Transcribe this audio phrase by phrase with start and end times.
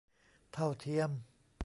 [0.53, 1.11] เท่าเทียม